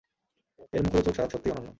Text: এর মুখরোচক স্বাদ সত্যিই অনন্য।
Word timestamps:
এর 0.73 0.81
মুখরোচক 0.85 1.13
স্বাদ 1.15 1.29
সত্যিই 1.31 1.51
অনন্য। 1.51 1.69